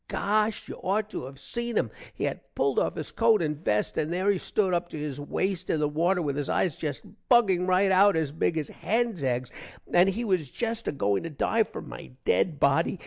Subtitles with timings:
[0.07, 1.91] gosh you aught to have seen him.
[2.15, 5.19] he had pulled off his coat and vest and there he stood up to his
[5.19, 9.21] waste in the water with his eyes jest bugging rite out as big as hens
[9.23, 9.51] eggs,
[9.93, 12.99] and he was jest a going to dive for my dead body.